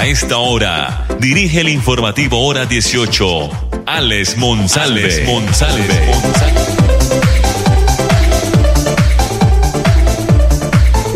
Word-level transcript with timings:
A 0.00 0.06
esta 0.06 0.38
hora, 0.38 1.04
dirige 1.18 1.60
el 1.60 1.68
informativo 1.68 2.46
Hora 2.46 2.64
18, 2.64 3.50
Alex. 3.84 4.34
Alex 4.34 4.38
Monsalve. 4.38 5.20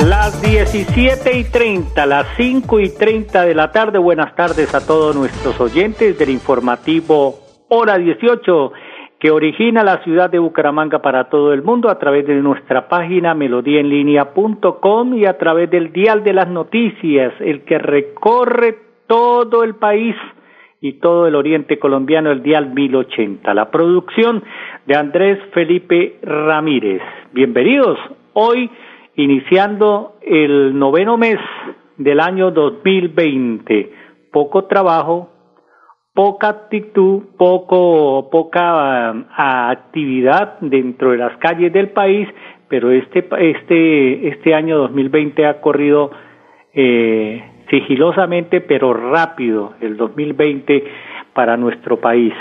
Las 0.07 0.39
17 0.43 1.39
y 1.39 1.45
30, 1.45 2.05
las 2.05 2.27
5 2.37 2.81
y 2.81 2.91
30 2.91 3.47
de 3.47 3.55
la 3.55 3.73
tarde. 3.73 3.97
Buenas 3.97 4.37
tardes 4.37 4.75
a 4.75 4.85
todos 4.85 5.17
nuestros 5.17 5.59
oyentes 5.61 6.19
del 6.19 6.29
informativo 6.29 7.41
Hora 7.69 7.97
18 7.97 8.73
que 9.25 9.31
origina 9.31 9.83
la 9.83 10.05
ciudad 10.05 10.29
de 10.29 10.39
Bucaramanga 10.39 10.99
para 10.99 11.31
todo 11.31 11.55
el 11.55 11.63
mundo 11.63 11.89
a 11.89 11.99
través 11.99 12.27
de 12.27 12.35
nuestra 12.43 12.89
página 12.91 13.35
melodíaenlínea.com 13.35 15.15
y 15.15 15.25
a 15.25 15.39
través 15.39 15.71
del 15.71 15.95
dial 15.95 16.23
de 16.23 16.35
las 16.35 16.47
noticias, 16.47 17.33
el 17.41 17.63
que 17.63 17.79
recorre 17.79 18.77
todo 19.07 19.65
el 19.65 19.77
país 19.77 20.15
y 20.83 21.01
todo 21.01 21.27
el 21.27 21.37
oriente 21.37 21.79
colombiano, 21.79 22.31
el 22.33 22.43
dial 22.43 22.75
1080. 22.75 23.55
La 23.55 23.71
producción 23.71 24.45
de 24.85 24.95
Andrés 24.95 25.39
Felipe 25.55 26.19
Ramírez. 26.21 27.01
Bienvenidos. 27.33 27.99
Hoy 28.35 28.71
iniciando 29.17 30.17
el 30.21 30.79
noveno 30.79 31.17
mes 31.17 31.39
del 31.97 32.21
año 32.21 32.51
2020. 32.51 33.91
Poco 34.31 34.65
trabajo, 34.65 35.31
poca 36.15 36.49
actitud, 36.49 37.25
poco, 37.37 38.31
poca 38.31 39.13
um, 39.13 39.25
actividad 39.37 40.59
dentro 40.61 41.11
de 41.11 41.19
las 41.19 41.37
calles 41.39 41.73
del 41.73 41.91
país, 41.91 42.29
pero 42.69 42.93
este, 42.93 43.27
este, 43.41 44.29
este 44.29 44.55
año 44.55 44.79
2020 44.79 45.45
ha 45.45 45.61
corrido 45.61 46.13
eh, 46.73 47.43
sigilosamente, 47.69 48.61
pero 48.61 48.95
rápido, 48.95 49.75
el 49.81 49.97
2020 49.97 50.85
para 51.35 51.57
nuestro 51.57 52.01
país. 52.01 52.33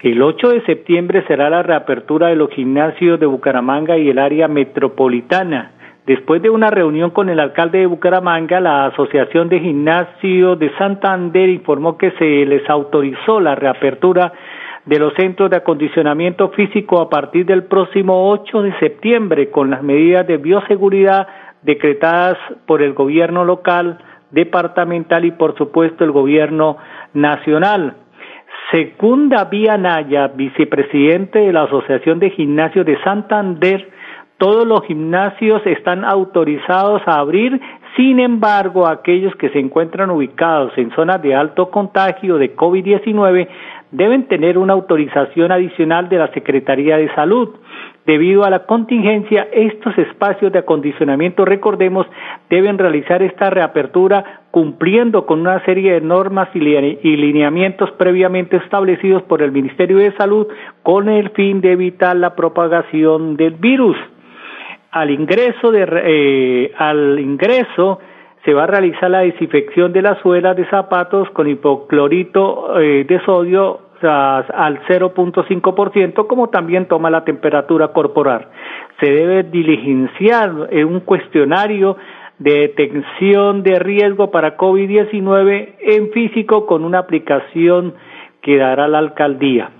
El 0.00 0.22
8 0.22 0.48
de 0.48 0.62
septiembre 0.62 1.22
será 1.26 1.50
la 1.50 1.62
reapertura 1.62 2.28
de 2.28 2.36
los 2.36 2.50
gimnasios 2.50 3.20
de 3.20 3.26
Bucaramanga 3.26 3.98
y 3.98 4.08
el 4.08 4.18
área 4.18 4.48
metropolitana. 4.48 5.72
Después 6.06 6.40
de 6.42 6.50
una 6.50 6.70
reunión 6.70 7.10
con 7.10 7.28
el 7.28 7.38
alcalde 7.38 7.78
de 7.78 7.86
Bucaramanga, 7.86 8.58
la 8.58 8.86
Asociación 8.86 9.48
de 9.48 9.60
Gimnasio 9.60 10.56
de 10.56 10.74
Santander 10.76 11.48
informó 11.48 11.98
que 11.98 12.10
se 12.12 12.46
les 12.46 12.68
autorizó 12.68 13.38
la 13.38 13.54
reapertura 13.54 14.32
de 14.86 14.98
los 14.98 15.12
centros 15.14 15.50
de 15.50 15.56
acondicionamiento 15.56 16.48
físico 16.50 17.00
a 17.00 17.10
partir 17.10 17.44
del 17.44 17.64
próximo 17.64 18.30
8 18.30 18.62
de 18.62 18.78
septiembre 18.78 19.50
con 19.50 19.70
las 19.70 19.82
medidas 19.82 20.26
de 20.26 20.38
bioseguridad 20.38 21.28
decretadas 21.62 22.38
por 22.66 22.80
el 22.80 22.94
gobierno 22.94 23.44
local, 23.44 23.98
departamental 24.30 25.26
y 25.26 25.32
por 25.32 25.56
supuesto 25.56 26.02
el 26.04 26.12
gobierno 26.12 26.78
nacional. 27.12 27.94
Segunda 28.70 29.44
Vía 29.44 29.76
Naya, 29.76 30.28
vicepresidente 30.28 31.40
de 31.40 31.52
la 31.52 31.64
Asociación 31.64 32.18
de 32.18 32.30
Gimnasios 32.30 32.86
de 32.86 33.00
Santander, 33.02 33.90
todos 34.40 34.66
los 34.66 34.82
gimnasios 34.86 35.60
están 35.66 36.02
autorizados 36.02 37.02
a 37.04 37.18
abrir, 37.18 37.60
sin 37.94 38.18
embargo, 38.18 38.86
aquellos 38.86 39.36
que 39.36 39.50
se 39.50 39.58
encuentran 39.58 40.10
ubicados 40.10 40.72
en 40.78 40.90
zonas 40.92 41.20
de 41.20 41.34
alto 41.34 41.70
contagio 41.70 42.38
de 42.38 42.56
COVID-19 42.56 43.48
deben 43.90 44.28
tener 44.28 44.56
una 44.56 44.72
autorización 44.72 45.52
adicional 45.52 46.08
de 46.08 46.16
la 46.16 46.32
Secretaría 46.32 46.96
de 46.96 47.14
Salud. 47.14 47.50
Debido 48.06 48.44
a 48.44 48.50
la 48.50 48.64
contingencia, 48.64 49.46
estos 49.52 49.98
espacios 49.98 50.50
de 50.52 50.60
acondicionamiento, 50.60 51.44
recordemos, 51.44 52.06
deben 52.48 52.78
realizar 52.78 53.22
esta 53.22 53.50
reapertura 53.50 54.40
cumpliendo 54.50 55.26
con 55.26 55.40
una 55.40 55.62
serie 55.66 55.92
de 55.92 56.00
normas 56.00 56.48
y 56.54 56.60
lineamientos 56.60 57.90
previamente 57.98 58.56
establecidos 58.56 59.22
por 59.24 59.42
el 59.42 59.52
Ministerio 59.52 59.98
de 59.98 60.16
Salud 60.16 60.46
con 60.82 61.10
el 61.10 61.28
fin 61.30 61.60
de 61.60 61.72
evitar 61.72 62.16
la 62.16 62.34
propagación 62.34 63.36
del 63.36 63.56
virus. 63.56 63.98
Al 64.90 65.10
ingreso, 65.10 65.70
de, 65.70 65.86
eh, 66.04 66.72
al 66.76 67.18
ingreso 67.20 68.00
se 68.44 68.54
va 68.54 68.64
a 68.64 68.66
realizar 68.66 69.10
la 69.10 69.20
desinfección 69.20 69.92
de 69.92 70.02
las 70.02 70.18
suelas 70.20 70.56
de 70.56 70.66
zapatos 70.66 71.30
con 71.30 71.48
hipoclorito 71.48 72.80
eh, 72.80 73.04
de 73.04 73.20
sodio 73.24 73.80
al 74.02 74.80
0.5%, 74.88 76.26
como 76.26 76.48
también 76.48 76.86
toma 76.86 77.10
la 77.10 77.22
temperatura 77.22 77.88
corporal. 77.88 78.48
Se 78.98 79.12
debe 79.12 79.42
diligenciar 79.42 80.50
un 80.50 81.00
cuestionario 81.00 81.98
de 82.38 82.60
detección 82.60 83.62
de 83.62 83.78
riesgo 83.78 84.30
para 84.30 84.56
COVID-19 84.56 85.74
en 85.80 86.10
físico 86.12 86.64
con 86.64 86.84
una 86.84 87.00
aplicación 87.00 87.94
que 88.40 88.56
dará 88.56 88.88
la 88.88 88.98
alcaldía. 88.98 89.70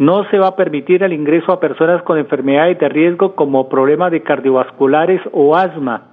No 0.00 0.24
se 0.30 0.38
va 0.38 0.46
a 0.46 0.56
permitir 0.56 1.02
el 1.02 1.12
ingreso 1.12 1.52
a 1.52 1.60
personas 1.60 2.02
con 2.04 2.16
enfermedades 2.16 2.78
de 2.78 2.88
riesgo 2.88 3.34
como 3.34 3.68
problemas 3.68 4.10
de 4.10 4.22
cardiovasculares 4.22 5.20
o 5.30 5.54
asma 5.54 6.04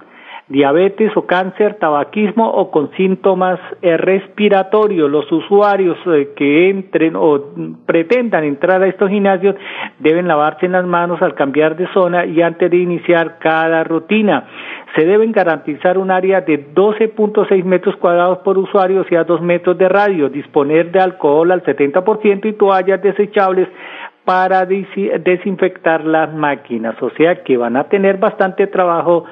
diabetes 0.48 1.14
o 1.14 1.26
cáncer, 1.26 1.74
tabaquismo 1.74 2.48
o 2.48 2.70
con 2.70 2.90
síntomas 2.92 3.60
eh, 3.82 3.96
respiratorios. 3.98 5.10
Los 5.10 5.30
usuarios 5.30 5.98
eh, 6.06 6.30
que 6.34 6.70
entren 6.70 7.16
o 7.16 7.52
pretendan 7.84 8.44
entrar 8.44 8.82
a 8.82 8.86
estos 8.86 9.10
gimnasios 9.10 9.56
deben 9.98 10.26
lavarse 10.26 10.66
las 10.68 10.86
manos 10.86 11.20
al 11.20 11.34
cambiar 11.34 11.76
de 11.76 11.86
zona 11.92 12.24
y 12.24 12.40
antes 12.40 12.70
de 12.70 12.78
iniciar 12.78 13.38
cada 13.38 13.84
rutina. 13.84 14.48
Se 14.96 15.04
deben 15.04 15.32
garantizar 15.32 15.98
un 15.98 16.10
área 16.10 16.40
de 16.40 16.72
12.6 16.74 17.64
metros 17.64 17.96
cuadrados 17.96 18.38
por 18.38 18.56
usuario 18.56 19.04
y 19.08 19.14
a 19.16 19.24
2 19.24 19.42
metros 19.42 19.76
de 19.76 19.88
radio, 19.88 20.30
disponer 20.30 20.90
de 20.90 21.00
alcohol 21.00 21.52
al 21.52 21.62
70% 21.62 22.46
y 22.46 22.52
toallas 22.54 23.02
desechables 23.02 23.68
para 24.24 24.66
desinfectar 24.66 26.04
las 26.04 26.32
máquinas. 26.34 27.00
O 27.02 27.10
sea 27.10 27.42
que 27.42 27.56
van 27.56 27.76
a 27.76 27.84
tener 27.84 28.16
bastante 28.18 28.66
trabajo 28.66 29.24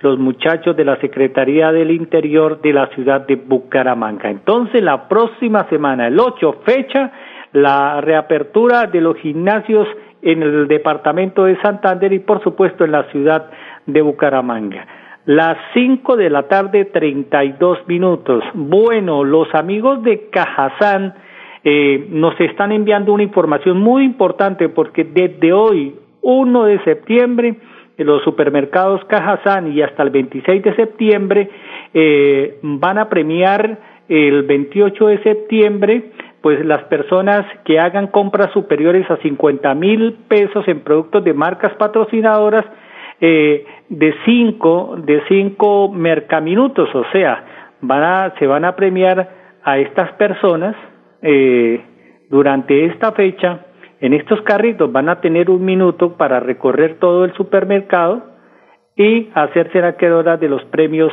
los 0.00 0.18
muchachos 0.18 0.76
de 0.76 0.84
la 0.84 1.00
Secretaría 1.00 1.72
del 1.72 1.90
Interior 1.90 2.60
de 2.60 2.72
la 2.72 2.86
ciudad 2.88 3.26
de 3.26 3.36
Bucaramanga. 3.36 4.30
Entonces, 4.30 4.82
la 4.82 5.08
próxima 5.08 5.68
semana, 5.68 6.06
el 6.06 6.18
8, 6.18 6.60
fecha, 6.64 7.12
la 7.52 8.00
reapertura 8.00 8.86
de 8.86 9.00
los 9.00 9.16
gimnasios 9.16 9.88
en 10.22 10.42
el 10.42 10.68
departamento 10.68 11.44
de 11.44 11.60
Santander 11.60 12.12
y, 12.12 12.20
por 12.20 12.42
supuesto, 12.42 12.84
en 12.84 12.92
la 12.92 13.04
ciudad 13.10 13.50
de 13.86 14.02
Bucaramanga. 14.02 14.86
Las 15.24 15.58
5 15.74 16.16
de 16.16 16.30
la 16.30 16.44
tarde, 16.44 16.86
32 16.86 17.86
minutos. 17.86 18.42
Bueno, 18.54 19.24
los 19.24 19.52
amigos 19.54 20.02
de 20.02 20.28
Cajazán 20.30 21.14
eh, 21.64 22.06
nos 22.10 22.38
están 22.40 22.72
enviando 22.72 23.12
una 23.12 23.24
información 23.24 23.78
muy 23.78 24.04
importante 24.04 24.68
porque 24.68 25.04
desde 25.04 25.52
hoy, 25.52 25.94
1 26.22 26.64
de 26.64 26.82
septiembre, 26.84 27.56
los 28.04 28.22
supermercados 28.22 29.04
Cajazán 29.06 29.72
y 29.72 29.82
hasta 29.82 30.02
el 30.02 30.10
26 30.10 30.62
de 30.62 30.74
septiembre 30.76 31.50
eh, 31.92 32.58
van 32.62 32.98
a 32.98 33.08
premiar 33.08 33.78
el 34.08 34.42
28 34.44 35.06
de 35.08 35.22
septiembre 35.22 36.10
pues 36.40 36.64
las 36.64 36.84
personas 36.84 37.44
que 37.64 37.80
hagan 37.80 38.06
compras 38.06 38.52
superiores 38.52 39.10
a 39.10 39.16
50 39.16 39.74
mil 39.74 40.12
pesos 40.28 40.66
en 40.68 40.80
productos 40.80 41.24
de 41.24 41.34
marcas 41.34 41.74
patrocinadoras 41.74 42.64
eh, 43.20 43.66
de 43.88 44.14
cinco 44.24 44.96
de 45.04 45.20
cinco 45.28 45.90
mercaminutos 45.90 46.88
o 46.94 47.04
sea 47.12 47.44
van 47.80 48.02
a, 48.02 48.34
se 48.38 48.46
van 48.46 48.64
a 48.64 48.76
premiar 48.76 49.28
a 49.64 49.78
estas 49.78 50.12
personas 50.12 50.76
eh, 51.22 51.80
durante 52.30 52.86
esta 52.86 53.12
fecha 53.12 53.66
en 54.00 54.14
estos 54.14 54.40
carritos 54.42 54.90
van 54.92 55.08
a 55.08 55.20
tener 55.20 55.50
un 55.50 55.64
minuto 55.64 56.16
para 56.16 56.40
recorrer 56.40 56.98
todo 56.98 57.24
el 57.24 57.32
supermercado 57.34 58.22
y 58.96 59.30
hacerse 59.34 59.80
la 59.80 59.96
quedora 59.96 60.36
de 60.36 60.48
los 60.48 60.64
premios 60.66 61.12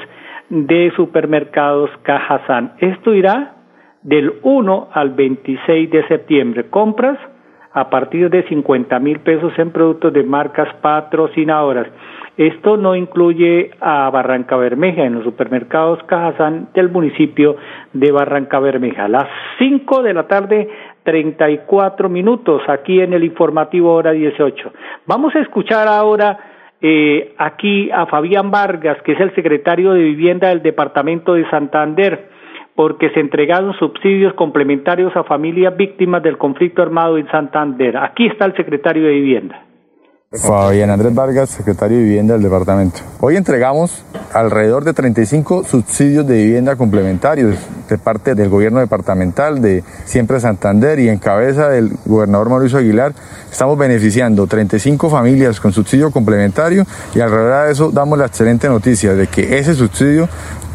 de 0.49 0.91
supermercados 0.95 1.89
Cajazán. 2.03 2.73
Esto 2.79 3.13
irá 3.13 3.55
del 4.03 4.33
1 4.43 4.89
al 4.93 5.11
26 5.11 5.89
de 5.89 6.07
septiembre. 6.07 6.69
Compras 6.69 7.17
a 7.73 7.89
partir 7.89 8.29
de 8.29 8.43
50 8.43 8.99
mil 8.99 9.19
pesos 9.19 9.51
en 9.57 9.71
productos 9.71 10.13
de 10.13 10.23
marcas 10.23 10.73
patrocinadoras. 10.81 11.87
Esto 12.37 12.77
no 12.77 12.95
incluye 12.95 13.71
a 13.81 14.09
Barranca 14.09 14.55
Bermeja 14.57 15.03
en 15.03 15.15
los 15.15 15.23
supermercados 15.23 16.01
Cajazán 16.03 16.69
del 16.73 16.89
municipio 16.89 17.55
de 17.93 18.11
Barranca 18.11 18.59
Bermeja. 18.59 19.07
las 19.07 19.27
5 19.57 20.03
de 20.03 20.13
la 20.13 20.27
tarde, 20.27 20.69
34 21.05 22.09
minutos 22.09 22.61
aquí 22.67 22.99
en 22.99 23.13
el 23.13 23.23
informativo 23.23 23.93
hora 23.93 24.11
18. 24.11 24.73
Vamos 25.05 25.33
a 25.35 25.39
escuchar 25.39 25.87
ahora 25.87 26.37
eh, 26.81 27.33
aquí 27.37 27.89
a 27.91 28.07
Fabián 28.07 28.51
Vargas, 28.51 29.01
que 29.03 29.13
es 29.13 29.19
el 29.21 29.33
secretario 29.35 29.93
de 29.93 30.03
Vivienda 30.03 30.49
del 30.49 30.61
Departamento 30.61 31.35
de 31.35 31.49
Santander, 31.49 32.29
porque 32.75 33.11
se 33.11 33.21
entregaron 33.21 33.73
subsidios 33.75 34.33
complementarios 34.33 35.15
a 35.15 35.23
familias 35.23 35.77
víctimas 35.77 36.21
del 36.23 36.37
conflicto 36.37 36.81
armado 36.81 37.17
en 37.17 37.29
Santander. 37.29 37.95
Aquí 37.97 38.25
está 38.25 38.45
el 38.45 38.55
secretario 38.55 39.03
de 39.03 39.13
Vivienda. 39.13 39.64
Fabián 40.31 40.89
Andrés 40.89 41.13
Vargas, 41.13 41.51
secretario 41.51 41.97
de 41.97 42.03
Vivienda 42.03 42.33
del 42.33 42.43
departamento. 42.43 42.99
Hoy 43.21 43.37
entregamos 43.37 44.03
alrededor 44.33 44.83
de 44.83 44.93
35 44.93 45.63
subsidios 45.63 46.27
de 46.27 46.35
vivienda 46.35 46.75
complementarios 46.75 47.55
de 47.87 47.97
parte 47.97 48.35
del 48.35 48.49
gobierno 48.49 48.79
departamental 48.79 49.61
de 49.61 49.83
Siempre 50.05 50.39
Santander 50.39 50.99
y 50.99 51.09
en 51.09 51.19
cabeza 51.19 51.69
del 51.69 51.91
gobernador 52.05 52.49
Mauricio 52.49 52.79
Aguilar. 52.79 53.13
Estamos 53.49 53.77
beneficiando 53.77 54.47
35 54.47 55.09
familias 55.09 55.59
con 55.59 55.71
subsidio 55.71 56.11
complementario 56.11 56.85
y 57.13 57.21
alrededor 57.21 57.67
de 57.67 57.71
eso 57.71 57.91
damos 57.91 58.17
la 58.17 58.25
excelente 58.25 58.67
noticia 58.67 59.13
de 59.13 59.27
que 59.27 59.57
ese 59.57 59.75
subsidio 59.75 60.27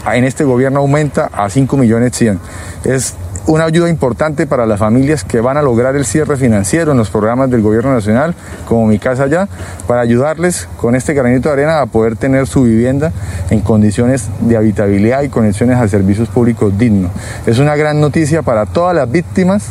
en 0.07 0.25
este 0.25 0.45
gobierno 0.45 0.81
aumenta 0.81 1.31
a 1.33 1.49
5 1.49 1.77
millones 1.77 2.13
100. 2.17 2.41
Es 2.85 3.15
una 3.47 3.65
ayuda 3.65 3.89
importante 3.89 4.47
para 4.47 4.67
las 4.67 4.79
familias 4.79 5.25
que 5.25 5.41
van 5.41 5.57
a 5.57 5.63
lograr 5.63 5.97
el 5.97 6.05
cierre 6.05 6.37
financiero 6.37 6.93
en 6.93 6.99
los 6.99 7.11
programas 7.11 7.51
del 7.51 7.63
gobierno 7.63 7.93
nacional, 7.93 8.35
como 8.67 8.87
mi 8.87 8.99
casa 8.99 9.27
ya, 9.27 9.49
para 9.87 10.03
ayudarles 10.03 10.69
con 10.77 10.95
este 10.95 11.15
granito 11.15 11.49
de 11.49 11.55
arena 11.55 11.81
a 11.81 11.87
poder 11.87 12.17
tener 12.17 12.47
su 12.47 12.63
vivienda 12.63 13.13
en 13.51 13.61
condiciones 13.61 14.29
de 14.41 14.57
habitabilidad 14.57 15.23
y 15.23 15.29
conexiones 15.29 15.79
a 15.79 15.89
servicios 15.89 16.29
públicos 16.29 16.77
dignos. 16.79 17.11
Es 17.47 17.59
una 17.59 17.77
gran 17.77 18.01
noticia 18.01 18.43
para 18.43 18.67
todas 18.67 18.95
las 18.95 19.11
víctimas 19.11 19.71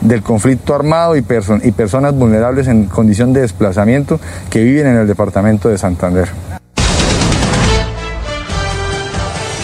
del 0.00 0.22
conflicto 0.22 0.74
armado 0.74 1.16
y, 1.16 1.24
y 1.62 1.72
personas 1.72 2.14
vulnerables 2.14 2.68
en 2.68 2.84
condición 2.86 3.32
de 3.32 3.42
desplazamiento 3.42 4.20
que 4.48 4.62
viven 4.62 4.86
en 4.86 4.96
el 4.96 5.06
departamento 5.06 5.68
de 5.68 5.76
Santander. 5.76 6.57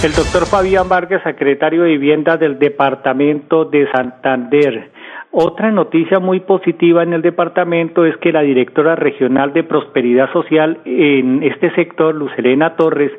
El 0.05 0.13
doctor 0.13 0.45
Fabián 0.45 0.87
Vargas, 0.87 1.23
secretario 1.23 1.85
de 1.85 1.93
Vivienda 1.93 2.37
del 2.37 2.59
Departamento 2.59 3.65
de 3.65 3.91
Santander. 3.91 4.91
Otra 5.31 5.71
noticia 5.71 6.19
muy 6.19 6.41
positiva 6.41 7.03
en 7.03 7.15
el 7.15 7.23
departamento 7.23 8.05
es 8.05 8.15
que 8.19 8.31
la 8.31 8.43
directora 8.43 8.97
regional 8.97 9.55
de 9.55 9.63
Prosperidad 9.63 10.31
Social 10.31 10.81
en 10.85 11.43
este 11.43 11.75
sector, 11.75 12.15
Lucelena 12.15 12.77
Torres, 12.77 13.13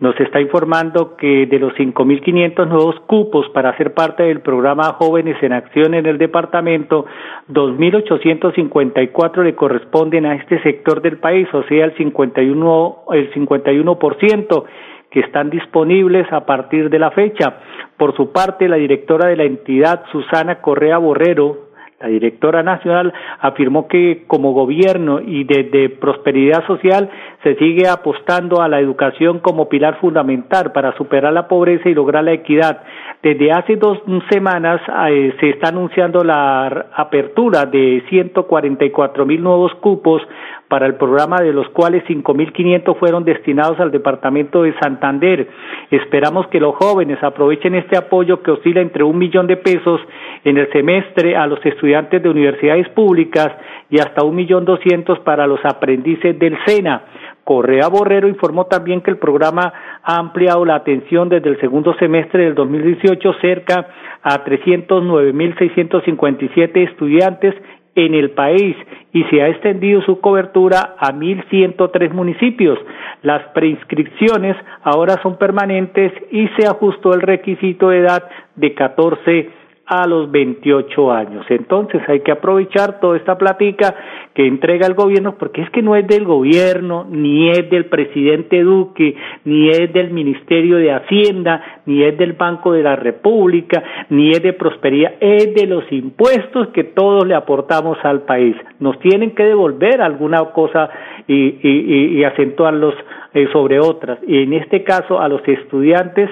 nos 0.00 0.20
está 0.20 0.38
informando 0.38 1.16
que 1.16 1.46
de 1.46 1.58
los 1.58 1.72
5.500 1.72 2.68
nuevos 2.68 3.00
cupos 3.06 3.48
para 3.54 3.74
ser 3.78 3.94
parte 3.94 4.24
del 4.24 4.42
programa 4.42 4.92
Jóvenes 4.92 5.42
en 5.42 5.54
Acción 5.54 5.94
en 5.94 6.04
el 6.04 6.18
departamento, 6.18 7.06
2.854 7.50 9.44
le 9.44 9.54
corresponden 9.54 10.26
a 10.26 10.34
este 10.34 10.62
sector 10.62 11.00
del 11.00 11.16
país, 11.16 11.48
o 11.54 11.62
sea, 11.62 11.86
el 11.86 11.96
51, 11.96 12.98
el 13.12 13.32
51% 13.32 14.64
que 15.10 15.20
están 15.20 15.50
disponibles 15.50 16.30
a 16.32 16.44
partir 16.44 16.90
de 16.90 16.98
la 16.98 17.10
fecha. 17.10 17.56
Por 17.96 18.14
su 18.16 18.32
parte, 18.32 18.68
la 18.68 18.76
directora 18.76 19.28
de 19.28 19.36
la 19.36 19.44
entidad, 19.44 20.04
Susana 20.12 20.60
Correa 20.60 20.98
Borrero, 20.98 21.68
la 22.00 22.06
directora 22.06 22.62
nacional 22.62 23.12
afirmó 23.40 23.88
que 23.88 24.22
como 24.28 24.52
gobierno 24.52 25.20
y 25.20 25.42
desde 25.42 25.88
prosperidad 25.88 26.64
social 26.64 27.10
se 27.42 27.56
sigue 27.56 27.88
apostando 27.88 28.62
a 28.62 28.68
la 28.68 28.78
educación 28.78 29.40
como 29.40 29.68
pilar 29.68 29.98
fundamental 29.98 30.70
para 30.70 30.96
superar 30.96 31.32
la 31.32 31.48
pobreza 31.48 31.88
y 31.88 31.94
lograr 31.94 32.22
la 32.22 32.34
equidad. 32.34 32.82
Desde 33.20 33.50
hace 33.50 33.74
dos 33.74 33.98
semanas 34.30 34.80
eh, 35.10 35.34
se 35.40 35.50
está 35.50 35.70
anunciando 35.70 36.22
la 36.22 36.86
apertura 36.94 37.66
de 37.66 38.04
144 38.08 39.26
mil 39.26 39.42
nuevos 39.42 39.74
cupos 39.80 40.22
para 40.68 40.86
el 40.86 40.94
programa, 40.94 41.38
de 41.40 41.52
los 41.52 41.68
cuales 41.70 42.04
5.500 42.04 42.96
fueron 42.96 43.24
destinados 43.24 43.80
al 43.80 43.90
departamento 43.90 44.62
de 44.62 44.78
Santander. 44.78 45.48
Esperamos 45.90 46.46
que 46.46 46.60
los 46.60 46.76
jóvenes 46.76 47.18
aprovechen 47.20 47.74
este 47.74 47.96
apoyo 47.96 48.40
que 48.42 48.52
oscila 48.52 48.82
entre 48.82 49.02
un 49.02 49.18
millón 49.18 49.48
de 49.48 49.56
pesos 49.56 50.00
en 50.44 50.58
el 50.58 50.70
semestre 50.70 51.36
a 51.36 51.46
los 51.48 51.64
estudiantes 51.66 52.22
de 52.22 52.28
universidades 52.28 52.88
públicas 52.90 53.48
y 53.90 53.98
hasta 53.98 54.24
un 54.24 54.36
millón 54.36 54.64
doscientos 54.64 55.18
para 55.20 55.46
los 55.46 55.60
aprendices 55.64 56.38
del 56.38 56.56
SENA. 56.66 57.02
Correa 57.48 57.88
Borrero 57.88 58.28
informó 58.28 58.66
también 58.66 59.00
que 59.00 59.10
el 59.10 59.16
programa 59.16 59.72
ha 60.02 60.18
ampliado 60.18 60.66
la 60.66 60.74
atención 60.74 61.30
desde 61.30 61.48
el 61.48 61.58
segundo 61.60 61.94
semestre 61.94 62.44
del 62.44 62.54
2018 62.54 63.32
cerca 63.40 63.88
a 64.22 64.44
309.657 64.44 66.90
estudiantes 66.90 67.54
en 67.94 68.12
el 68.12 68.32
país 68.32 68.76
y 69.14 69.24
se 69.24 69.40
ha 69.40 69.48
extendido 69.48 70.02
su 70.02 70.20
cobertura 70.20 70.96
a 70.98 71.10
1.103 71.10 72.12
municipios. 72.12 72.78
Las 73.22 73.42
preinscripciones 73.54 74.54
ahora 74.82 75.18
son 75.22 75.38
permanentes 75.38 76.12
y 76.30 76.48
se 76.48 76.66
ajustó 76.66 77.14
el 77.14 77.22
requisito 77.22 77.88
de 77.88 78.00
edad 78.00 78.28
de 78.56 78.74
14 78.74 79.50
a 79.88 80.06
los 80.06 80.30
28 80.30 81.12
años. 81.12 81.46
Entonces 81.48 82.02
hay 82.08 82.20
que 82.20 82.32
aprovechar 82.32 83.00
toda 83.00 83.16
esta 83.16 83.38
platica 83.38 83.94
que 84.34 84.46
entrega 84.46 84.86
el 84.86 84.92
gobierno 84.92 85.36
porque 85.38 85.62
es 85.62 85.70
que 85.70 85.80
no 85.80 85.96
es 85.96 86.06
del 86.06 86.24
gobierno, 86.24 87.06
ni 87.08 87.48
es 87.50 87.70
del 87.70 87.86
presidente 87.86 88.62
Duque, 88.62 89.16
ni 89.46 89.70
es 89.70 89.90
del 89.94 90.10
Ministerio 90.10 90.76
de 90.76 90.92
Hacienda, 90.92 91.80
ni 91.86 92.04
es 92.04 92.18
del 92.18 92.34
Banco 92.34 92.72
de 92.72 92.82
la 92.82 92.96
República, 92.96 93.82
ni 94.10 94.30
es 94.30 94.42
de 94.42 94.52
Prosperidad, 94.52 95.14
es 95.20 95.54
de 95.54 95.66
los 95.66 95.90
impuestos 95.90 96.68
que 96.68 96.84
todos 96.84 97.26
le 97.26 97.34
aportamos 97.34 97.96
al 98.02 98.22
país. 98.22 98.56
Nos 98.80 98.98
tienen 99.00 99.34
que 99.34 99.44
devolver 99.44 100.02
alguna 100.02 100.44
cosa 100.52 100.90
y, 101.26 101.56
y, 101.62 102.18
y 102.18 102.24
acentuarlos 102.24 102.94
eh, 103.32 103.48
sobre 103.52 103.80
otras. 103.80 104.18
Y 104.26 104.42
en 104.42 104.52
este 104.52 104.84
caso 104.84 105.18
a 105.18 105.28
los 105.28 105.40
estudiantes 105.48 106.28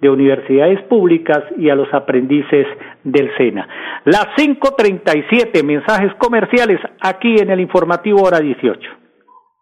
de 0.00 0.08
universidades 0.08 0.82
públicas 0.84 1.42
y 1.58 1.68
a 1.70 1.74
los 1.74 1.92
aprendices 1.92 2.66
del 3.04 3.30
SENA. 3.36 3.68
Las 4.04 4.26
5.37 4.36 5.62
mensajes 5.64 6.12
comerciales 6.18 6.78
aquí 7.00 7.36
en 7.38 7.50
el 7.50 7.60
informativo 7.60 8.22
hora 8.22 8.40
18. 8.40 8.99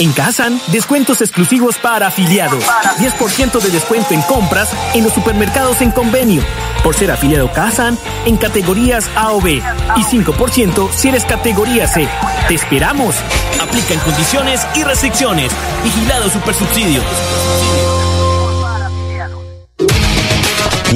En 0.00 0.12
Kazan, 0.12 0.60
descuentos 0.68 1.20
exclusivos 1.20 1.76
para 1.78 2.08
afiliados. 2.08 2.64
10% 2.98 3.60
de 3.60 3.70
descuento 3.70 4.12
en 4.12 4.22
compras 4.22 4.70
en 4.94 5.04
los 5.04 5.12
supermercados 5.12 5.80
en 5.82 5.92
convenio. 5.92 6.42
Por 6.82 6.96
ser 6.96 7.10
afiliado 7.10 7.52
Kazan 7.52 7.96
en 8.26 8.36
categorías 8.36 9.08
A 9.14 9.32
o 9.32 9.40
B. 9.40 9.62
Y 9.96 10.00
5% 10.00 10.90
si 10.92 11.08
eres 11.08 11.24
categoría 11.24 11.86
C. 11.86 12.08
¡Te 12.48 12.54
esperamos! 12.54 13.14
Aplica 13.60 13.94
en 13.94 14.00
condiciones 14.00 14.66
y 14.74 14.82
restricciones. 14.82 15.52
Vigilado 15.84 16.28
Supersubsidio. 16.28 17.00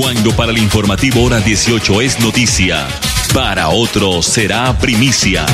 Cuando 0.00 0.32
para 0.36 0.52
el 0.52 0.58
informativo 0.58 1.24
hora 1.24 1.40
18 1.40 2.00
es 2.02 2.20
noticia, 2.20 2.86
para 3.34 3.68
otros 3.68 4.26
será 4.26 4.76
primicia. 4.78 5.44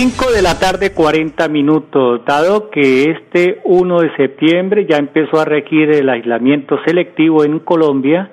5 0.00 0.30
de 0.30 0.42
la 0.42 0.60
tarde, 0.60 0.92
40 0.92 1.48
minutos. 1.48 2.24
Dado 2.24 2.70
que 2.70 3.10
este 3.10 3.60
1 3.64 4.00
de 4.00 4.14
septiembre 4.14 4.86
ya 4.88 4.96
empezó 4.96 5.40
a 5.40 5.44
regir 5.44 5.90
el 5.90 6.08
aislamiento 6.08 6.78
selectivo 6.86 7.42
en 7.42 7.58
Colombia, 7.58 8.30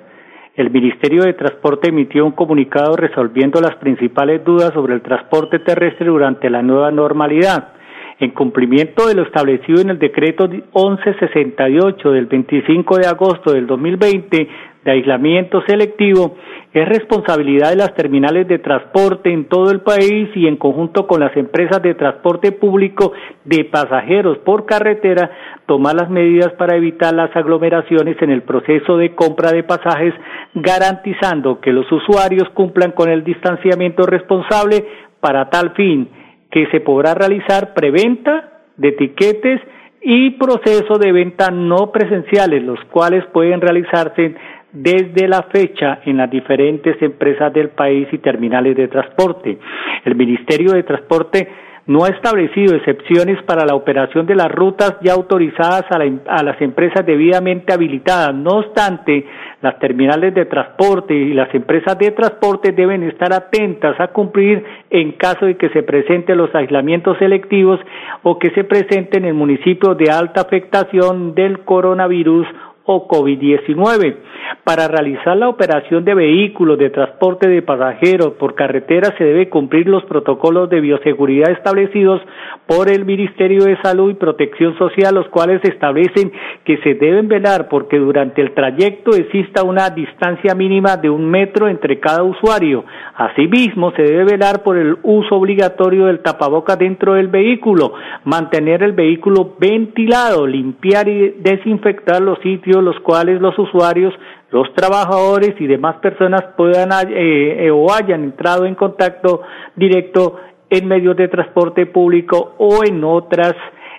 el 0.54 0.70
Ministerio 0.70 1.24
de 1.24 1.32
Transporte 1.32 1.88
emitió 1.88 2.24
un 2.24 2.30
comunicado 2.30 2.94
resolviendo 2.94 3.60
las 3.60 3.74
principales 3.78 4.44
dudas 4.44 4.74
sobre 4.74 4.94
el 4.94 5.02
transporte 5.02 5.58
terrestre 5.58 6.06
durante 6.06 6.48
la 6.50 6.62
nueva 6.62 6.92
normalidad. 6.92 7.72
En 8.20 8.30
cumplimiento 8.30 9.08
de 9.08 9.16
lo 9.16 9.24
establecido 9.24 9.80
en 9.80 9.90
el 9.90 9.98
decreto 9.98 10.46
1168 10.46 12.12
del 12.12 12.26
25 12.26 12.96
de 12.96 13.08
agosto 13.08 13.52
del 13.52 13.66
2020 13.66 14.48
de 14.86 14.92
aislamiento 14.92 15.62
selectivo, 15.66 16.36
es 16.72 16.88
responsabilidad 16.88 17.70
de 17.70 17.76
las 17.76 17.94
terminales 17.94 18.46
de 18.46 18.60
transporte 18.60 19.32
en 19.32 19.46
todo 19.46 19.70
el 19.70 19.80
país 19.80 20.28
y 20.34 20.46
en 20.46 20.56
conjunto 20.56 21.06
con 21.06 21.20
las 21.20 21.36
empresas 21.36 21.82
de 21.82 21.94
transporte 21.94 22.52
público 22.52 23.12
de 23.44 23.64
pasajeros 23.64 24.38
por 24.38 24.64
carretera 24.64 25.30
tomar 25.66 25.96
las 25.96 26.08
medidas 26.08 26.52
para 26.52 26.76
evitar 26.76 27.14
las 27.14 27.34
aglomeraciones 27.34 28.16
en 28.22 28.30
el 28.30 28.42
proceso 28.42 28.96
de 28.96 29.14
compra 29.14 29.50
de 29.50 29.64
pasajes, 29.64 30.14
garantizando 30.54 31.60
que 31.60 31.72
los 31.72 31.90
usuarios 31.90 32.48
cumplan 32.50 32.92
con 32.92 33.08
el 33.08 33.24
distanciamiento 33.24 34.06
responsable 34.06 34.84
para 35.18 35.50
tal 35.50 35.70
fin 35.70 36.08
que 36.50 36.66
se 36.68 36.80
podrá 36.80 37.14
realizar 37.14 37.74
preventa 37.74 38.50
de 38.76 38.88
etiquetes 38.88 39.60
y 40.08 40.30
proceso 40.38 40.98
de 40.98 41.10
venta 41.10 41.50
no 41.50 41.90
presenciales, 41.90 42.62
los 42.62 42.78
cuales 42.92 43.24
pueden 43.32 43.60
realizarse 43.60 44.36
desde 44.82 45.26
la 45.26 45.42
fecha 45.44 46.00
en 46.04 46.18
las 46.18 46.30
diferentes 46.30 47.00
empresas 47.00 47.52
del 47.52 47.70
país 47.70 48.08
y 48.12 48.18
terminales 48.18 48.76
de 48.76 48.88
transporte. 48.88 49.58
El 50.04 50.14
Ministerio 50.14 50.72
de 50.72 50.82
Transporte 50.82 51.48
no 51.86 52.04
ha 52.04 52.08
establecido 52.08 52.74
excepciones 52.74 53.40
para 53.44 53.64
la 53.64 53.76
operación 53.76 54.26
de 54.26 54.34
las 54.34 54.50
rutas 54.50 54.96
ya 55.02 55.12
autorizadas 55.12 55.84
a, 55.90 55.96
a, 55.96 56.42
las 56.42 56.60
empresas 56.60 57.06
debidamente 57.06 57.72
habilitadas. 57.72 58.34
No 58.34 58.58
obstante, 58.58 59.24
las 59.62 59.78
terminales 59.78 60.34
de 60.34 60.46
transporte 60.46 61.14
y 61.14 61.32
las 61.32 61.54
empresas 61.54 61.96
de 61.96 62.10
transporte 62.10 62.72
deben 62.72 63.04
estar 63.04 63.32
atentas 63.32 63.98
a 64.00 64.08
cumplir 64.08 64.64
en 64.90 65.12
caso 65.12 65.46
de 65.46 65.56
que 65.56 65.68
se 65.70 65.84
presenten 65.84 66.38
los 66.38 66.52
aislamientos 66.54 67.18
selectivos 67.18 67.78
o 68.24 68.36
que 68.38 68.50
se 68.50 68.64
presenten 68.64 69.24
en 69.24 69.36
municipios 69.36 69.96
de 69.96 70.10
alta 70.10 70.40
afectación 70.40 71.36
del 71.36 71.60
coronavirus 71.60 72.48
o 72.86 73.08
COVID-19. 73.08 74.16
Para 74.64 74.88
realizar 74.88 75.36
la 75.36 75.48
operación 75.48 76.04
de 76.04 76.14
vehículos 76.14 76.78
de 76.78 76.90
transporte 76.90 77.48
de 77.48 77.62
pasajeros 77.62 78.34
por 78.34 78.54
carretera 78.54 79.14
se 79.18 79.24
debe 79.24 79.48
cumplir 79.48 79.88
los 79.88 80.04
protocolos 80.04 80.70
de 80.70 80.80
bioseguridad 80.80 81.50
establecidos 81.50 82.20
por 82.66 82.88
el 82.88 83.04
Ministerio 83.04 83.64
de 83.64 83.76
Salud 83.82 84.10
y 84.10 84.14
Protección 84.14 84.76
Social, 84.78 85.14
los 85.14 85.28
cuales 85.28 85.60
establecen 85.64 86.32
que 86.64 86.78
se 86.78 86.94
deben 86.94 87.28
velar 87.28 87.68
porque 87.68 87.98
durante 87.98 88.40
el 88.40 88.54
trayecto 88.54 89.14
exista 89.14 89.62
una 89.62 89.90
distancia 89.90 90.54
mínima 90.54 90.96
de 90.96 91.10
un 91.10 91.28
metro 91.28 91.68
entre 91.68 92.00
cada 92.00 92.22
usuario. 92.22 92.84
Asimismo, 93.16 93.92
se 93.92 94.02
debe 94.02 94.24
velar 94.24 94.62
por 94.62 94.76
el 94.76 94.96
uso 95.02 95.36
obligatorio 95.36 96.06
del 96.06 96.20
tapaboca 96.20 96.76
dentro 96.76 97.14
del 97.14 97.28
vehículo, 97.28 97.94
mantener 98.24 98.82
el 98.82 98.92
vehículo 98.92 99.54
ventilado, 99.58 100.46
limpiar 100.46 101.08
y 101.08 101.34
desinfectar 101.38 102.20
los 102.20 102.38
sitios 102.40 102.75
los 102.82 102.98
cuales 103.00 103.40
los 103.40 103.58
usuarios, 103.58 104.14
los 104.50 104.72
trabajadores 104.74 105.54
y 105.60 105.66
demás 105.66 105.96
personas 105.96 106.42
puedan 106.56 106.90
eh, 107.08 107.66
eh, 107.66 107.70
o 107.70 107.92
hayan 107.92 108.24
entrado 108.24 108.64
en 108.64 108.74
contacto 108.74 109.42
directo 109.74 110.36
en 110.70 110.88
medios 110.88 111.16
de 111.16 111.28
transporte 111.28 111.86
público 111.86 112.54
o 112.58 112.84
en 112.84 113.02
otras 113.04 113.54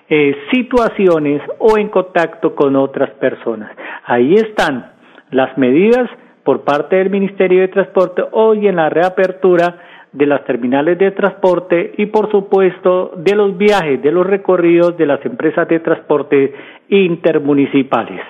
eh, 0.08 0.34
situaciones 0.50 1.42
o 1.58 1.78
en 1.78 1.88
contacto 1.88 2.54
con 2.54 2.76
otras 2.76 3.10
personas. 3.12 3.72
Ahí 4.04 4.34
están 4.34 4.92
las 5.30 5.56
medidas 5.58 6.08
por 6.44 6.62
parte 6.62 6.96
del 6.96 7.10
Ministerio 7.10 7.60
de 7.60 7.68
Transporte 7.68 8.22
hoy 8.32 8.68
en 8.68 8.76
la 8.76 8.88
reapertura 8.88 9.76
de 10.12 10.26
las 10.26 10.44
terminales 10.44 10.98
de 10.98 11.10
transporte 11.10 11.92
y 11.98 12.06
por 12.06 12.30
supuesto 12.30 13.12
de 13.16 13.36
los 13.36 13.56
viajes, 13.58 14.02
de 14.02 14.10
los 14.10 14.26
recorridos 14.26 14.96
de 14.96 15.04
las 15.04 15.24
empresas 15.26 15.68
de 15.68 15.80
transporte 15.80 16.54
intermunicipales 16.88 18.22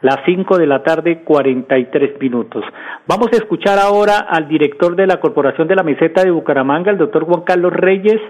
las 0.00 0.18
5 0.24 0.58
de 0.58 0.66
la 0.66 0.82
tarde, 0.82 1.22
43 1.24 2.20
minutos. 2.20 2.64
Vamos 3.06 3.28
a 3.32 3.36
escuchar 3.36 3.78
ahora 3.78 4.18
al 4.28 4.48
director 4.48 4.96
de 4.96 5.06
la 5.06 5.20
Corporación 5.20 5.68
de 5.68 5.76
la 5.76 5.82
Meseta 5.82 6.22
de 6.22 6.30
Bucaramanga, 6.30 6.90
el 6.90 6.98
doctor 6.98 7.24
Juan 7.24 7.42
Carlos 7.42 7.72
Reyes, 7.72 8.20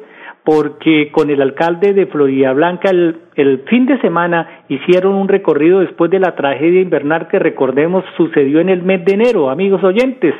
porque 0.44 1.10
con 1.10 1.30
el 1.30 1.40
alcalde 1.40 1.94
de 1.94 2.06
Florida 2.06 2.52
Blanca 2.52 2.90
el, 2.90 3.16
el, 3.34 3.64
fin 3.66 3.86
de 3.86 3.98
semana 4.00 4.64
hicieron 4.68 5.14
un 5.14 5.26
recorrido 5.26 5.80
después 5.80 6.10
de 6.10 6.20
la 6.20 6.34
tragedia 6.36 6.82
invernal 6.82 7.28
que 7.28 7.38
recordemos 7.38 8.04
sucedió 8.16 8.60
en 8.60 8.68
el 8.68 8.82
mes 8.82 9.04
de 9.04 9.14
enero, 9.14 9.50
amigos 9.50 9.82
oyentes. 9.82 10.34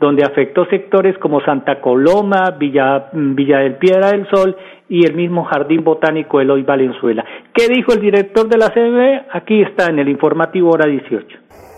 donde 0.00 0.22
afectó 0.22 0.64
sectores 0.66 1.18
como 1.18 1.40
Santa 1.40 1.80
Coloma, 1.80 2.54
Villa, 2.56 3.08
Villa 3.12 3.58
del 3.58 3.78
Piedra 3.78 4.12
del 4.12 4.28
Sol 4.28 4.54
y 4.88 5.04
el 5.04 5.14
mismo 5.14 5.44
Jardín 5.44 5.84
Botánico 5.84 6.40
Eloy 6.40 6.62
Valenzuela. 6.62 7.24
¿Qué 7.52 7.68
dijo 7.68 7.92
el 7.92 8.00
director 8.00 8.48
de 8.48 8.56
la 8.56 8.70
CB? 8.70 9.36
Aquí 9.36 9.62
está 9.62 9.86
en 9.86 9.98
el 9.98 10.08
informativo 10.08 10.70
hora 10.70 10.88
18. 10.88 11.26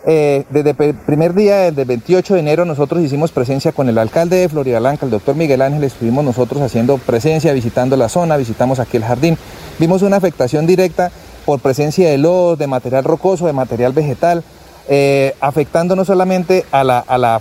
Eh, 0.06 0.44
desde 0.48 0.70
el 0.70 0.94
primer 0.94 1.34
día, 1.34 1.70
del 1.70 1.86
28 1.86 2.34
de 2.34 2.40
enero, 2.40 2.64
nosotros 2.64 3.02
hicimos 3.02 3.32
presencia 3.32 3.72
con 3.72 3.88
el 3.88 3.98
alcalde 3.98 4.36
de 4.36 4.48
Florida 4.48 4.78
Blanca, 4.78 5.04
el 5.04 5.10
doctor 5.10 5.34
Miguel 5.34 5.60
Ángel, 5.60 5.84
estuvimos 5.84 6.24
nosotros 6.24 6.62
haciendo 6.62 6.96
presencia, 6.98 7.52
visitando 7.52 7.96
la 7.96 8.08
zona, 8.08 8.38
visitamos 8.38 8.80
aquí 8.80 8.96
el 8.96 9.04
jardín. 9.04 9.36
Vimos 9.78 10.02
una 10.02 10.16
afectación 10.16 10.66
directa 10.66 11.10
por 11.44 11.60
presencia 11.60 12.08
de 12.08 12.16
lodo, 12.16 12.56
de 12.56 12.66
material 12.66 13.04
rocoso, 13.04 13.46
de 13.46 13.52
material 13.52 13.92
vegetal, 13.92 14.42
eh, 14.88 15.34
afectando 15.40 15.96
no 15.96 16.04
solamente 16.04 16.64
a 16.72 16.82
la, 16.84 17.00
a, 17.00 17.18
la 17.18 17.40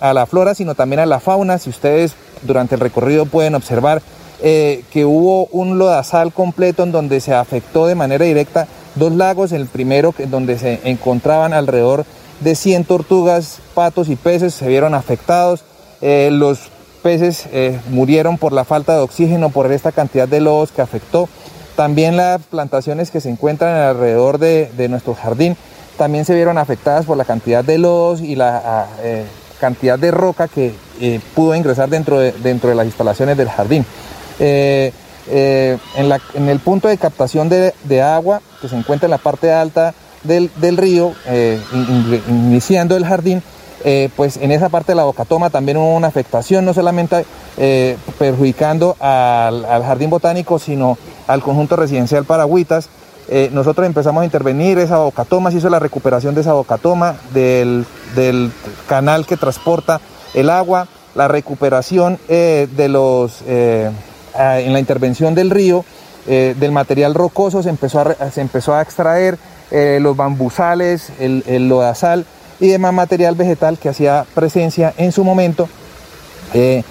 a 0.00 0.14
la 0.14 0.26
flora, 0.26 0.54
sino 0.54 0.74
también 0.74 1.00
a 1.00 1.06
la 1.06 1.20
fauna. 1.20 1.58
Si 1.58 1.70
ustedes 1.70 2.16
durante 2.42 2.74
el 2.74 2.80
recorrido 2.80 3.26
pueden 3.26 3.54
observar 3.54 4.02
eh, 4.42 4.84
que 4.90 5.04
hubo 5.04 5.46
un 5.52 5.78
lodazal 5.78 6.32
completo 6.32 6.82
en 6.82 6.92
donde 6.92 7.20
se 7.20 7.34
afectó 7.34 7.86
de 7.86 7.94
manera 7.94 8.24
directa 8.24 8.66
dos 8.94 9.12
lagos, 9.12 9.52
el 9.52 9.66
primero 9.66 10.14
donde 10.28 10.58
se 10.58 10.80
encontraban 10.84 11.52
alrededor 11.52 12.06
de 12.40 12.54
100 12.54 12.84
tortugas, 12.84 13.58
patos 13.74 14.08
y 14.08 14.16
peces 14.16 14.54
se 14.54 14.66
vieron 14.66 14.94
afectados, 14.94 15.62
eh, 16.00 16.30
los 16.32 16.70
peces 17.02 17.48
eh, 17.52 17.78
murieron 17.90 18.38
por 18.38 18.52
la 18.52 18.64
falta 18.64 18.94
de 18.94 19.02
oxígeno, 19.02 19.50
por 19.50 19.70
esta 19.70 19.92
cantidad 19.92 20.26
de 20.26 20.40
lodos 20.40 20.72
que 20.72 20.80
afectó, 20.80 21.28
también 21.76 22.16
las 22.16 22.40
plantaciones 22.42 23.10
que 23.10 23.20
se 23.20 23.28
encuentran 23.28 23.74
alrededor 23.74 24.38
de, 24.38 24.70
nuestro 24.88 25.14
jardín 25.14 25.54
también 25.98 26.24
se 26.24 26.34
vieron 26.34 26.56
afectadas 26.56 27.04
por 27.04 27.18
la 27.18 27.26
cantidad 27.26 27.62
de 27.62 27.76
lodos 27.76 28.22
y 28.22 28.36
la 28.36 28.86
cantidad 29.60 29.98
de 29.98 30.10
roca 30.10 30.48
que 30.48 30.72
pudo 31.34 31.54
ingresar 31.54 31.90
dentro 31.90 32.18
de, 32.18 32.32
dentro 32.32 32.70
de 32.70 32.76
las 32.76 32.86
instalaciones 32.86 33.36
del 33.36 33.50
jardín. 33.50 33.84
Eh, 34.40 34.92
eh, 35.28 35.76
en, 35.96 36.48
el 36.48 36.58
punto 36.60 36.88
de 36.88 36.96
captación 36.96 37.48
de, 37.48 38.02
agua 38.02 38.40
que 38.60 38.68
se 38.68 38.76
encuentra 38.76 39.06
en 39.06 39.10
la 39.10 39.18
parte 39.18 39.52
alta 39.52 39.94
del, 40.24 40.50
río, 40.76 41.12
eh, 41.26 41.60
iniciando 42.28 42.96
el 42.96 43.04
jardín, 43.04 43.42
pues 44.16 44.38
en 44.38 44.50
esa 44.50 44.68
parte 44.70 44.92
de 44.92 44.96
la 44.96 45.04
bocatoma 45.04 45.50
también 45.50 45.76
hubo 45.76 45.94
una 45.94 46.08
afectación, 46.08 46.64
no 46.64 46.74
solamente 46.74 47.24
perjudicando 48.18 48.96
al, 48.98 49.64
jardín 49.84 50.10
botánico, 50.10 50.58
sino 50.58 50.98
al 51.26 51.42
conjunto 51.42 51.76
residencial 51.76 52.24
Paragüitas. 52.24 52.88
nosotros 53.52 53.86
empezamos 53.86 54.22
a 54.22 54.24
intervenir 54.24 54.78
esa 54.78 54.98
bocatoma, 54.98 55.50
se 55.50 55.58
hizo 55.58 55.70
la 55.70 55.78
recuperación 55.78 56.34
de 56.34 56.40
esa 56.40 56.54
bocatoma, 56.54 57.16
del, 57.32 57.86
del 58.16 58.50
canal 58.88 59.26
que 59.26 59.36
transporta 59.36 60.00
el 60.34 60.50
agua, 60.50 60.88
la 61.14 61.28
recuperación 61.28 62.18
de 62.26 62.88
los 62.88 63.42
en 64.34 64.72
la 64.72 64.78
intervención 64.78 65.34
del 65.34 65.50
río, 65.50 65.84
eh, 66.26 66.54
del 66.58 66.70
material 66.70 67.14
rocoso 67.14 67.62
se 67.62 67.70
empezó 67.70 68.00
a, 68.00 68.30
se 68.30 68.42
extraer 68.82 69.38
eh, 69.70 69.98
los 70.02 70.16
bambusales, 70.16 71.10
el, 71.18 71.42
el, 71.46 71.68
lodazal 71.68 72.26
y 72.60 72.68
demás 72.68 72.92
material 72.92 73.34
vegetal 73.36 73.78
que 73.78 73.88
hacía 73.88 74.26
presencia 74.34 74.92
en 74.98 75.12
su 75.12 75.24
momento. 75.24 75.68
Eh, 76.52 76.82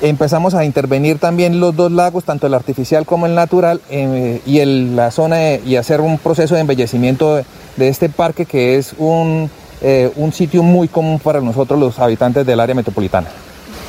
empezamos 0.00 0.54
a 0.54 0.64
intervenir 0.64 1.18
también 1.18 1.60
los 1.60 1.76
dos 1.76 1.92
lagos, 1.92 2.24
tanto 2.24 2.46
el 2.46 2.54
artificial 2.54 3.04
como 3.04 3.26
el 3.26 3.34
natural, 3.34 3.82
y 3.90 4.64
la 4.64 5.10
zona 5.10 5.56
y 5.56 5.76
hacer 5.76 6.00
un 6.00 6.16
proceso 6.18 6.54
de 6.54 6.62
embellecimiento 6.62 7.36
de, 7.36 7.44
este 7.88 8.08
parque 8.08 8.46
que 8.46 8.78
es 8.78 8.94
un 8.98 9.50
sitio 10.32 10.62
muy 10.62 10.88
común 10.88 11.18
para 11.18 11.40
nosotros 11.40 11.78
los 11.78 11.98
habitantes 11.98 12.46
del 12.46 12.60
área 12.60 12.74
metropolitana. 12.74 13.28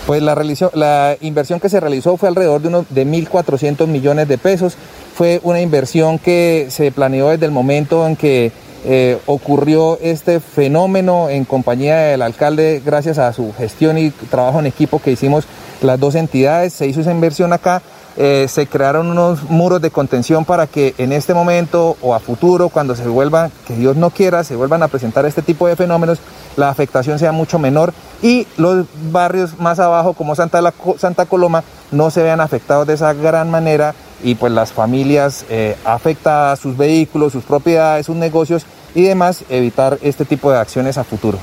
Pues 0.09 0.23
la, 0.23 0.33
la 0.73 1.17
inversión 1.21 1.59
que 1.59 1.69
se 1.69 1.79
realizó 1.79 2.17
fue 2.17 2.29
alrededor 2.29 2.63
de, 2.63 2.69
unos, 2.69 2.85
de 2.89 3.05
1.400 3.05 3.85
millones 3.85 4.27
de 4.27 4.39
pesos. 4.39 4.75
Fue 5.13 5.39
una 5.43 5.61
inversión 5.61 6.17
que 6.17 6.65
se 6.71 6.91
planeó 6.91 7.29
desde 7.29 7.45
el 7.45 7.51
momento 7.51 8.07
en 8.07 8.15
que 8.15 8.51
eh, 8.85 9.19
ocurrió 9.27 9.99
este 10.01 10.39
fenómeno 10.39 11.29
en 11.29 11.45
compañía 11.45 11.97
del 11.97 12.23
alcalde, 12.23 12.81
gracias 12.83 13.19
a 13.19 13.31
su 13.33 13.53
gestión 13.53 13.99
y 13.99 14.09
trabajo 14.09 14.57
en 14.57 14.65
equipo 14.65 14.99
que 14.99 15.11
hicimos 15.11 15.45
las 15.83 15.99
dos 15.99 16.15
entidades. 16.15 16.73
Se 16.73 16.87
hizo 16.87 17.01
esa 17.01 17.11
inversión 17.11 17.53
acá 17.53 17.83
eh, 18.17 18.47
se 18.49 18.67
crearon 18.67 19.07
unos 19.07 19.43
muros 19.49 19.81
de 19.81 19.91
contención 19.91 20.45
para 20.45 20.67
que 20.67 20.93
en 20.97 21.11
este 21.13 21.33
momento 21.33 21.97
o 22.01 22.13
a 22.13 22.19
futuro, 22.19 22.69
cuando 22.69 22.95
se 22.95 23.07
vuelva, 23.07 23.49
que 23.67 23.75
Dios 23.75 23.95
no 23.95 24.09
quiera, 24.09 24.43
se 24.43 24.55
vuelvan 24.55 24.83
a 24.83 24.87
presentar 24.87 25.25
este 25.25 25.41
tipo 25.41 25.67
de 25.67 25.75
fenómenos, 25.75 26.19
la 26.57 26.69
afectación 26.69 27.19
sea 27.19 27.31
mucho 27.31 27.59
menor 27.59 27.93
y 28.21 28.47
los 28.57 28.85
barrios 29.11 29.59
más 29.59 29.79
abajo, 29.79 30.13
como 30.13 30.35
Santa, 30.35 30.73
Santa 30.97 31.25
Coloma, 31.25 31.63
no 31.91 32.11
se 32.11 32.23
vean 32.23 32.41
afectados 32.41 32.87
de 32.87 32.95
esa 32.95 33.13
gran 33.13 33.49
manera 33.49 33.95
y 34.23 34.35
pues 34.35 34.51
las 34.51 34.73
familias 34.73 35.45
eh, 35.49 35.77
afectadas, 35.85 36.59
sus 36.59 36.75
vehículos, 36.75 37.31
sus 37.31 37.43
propiedades, 37.43 38.05
sus 38.05 38.15
negocios 38.15 38.65
y 38.95 39.03
demás, 39.03 39.43
evitar 39.49 39.97
este 40.01 40.25
tipo 40.25 40.51
de 40.51 40.57
acciones 40.57 40.97
a 40.97 41.03
futuro. 41.03 41.37